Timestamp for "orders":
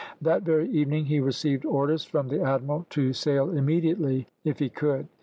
1.63-2.05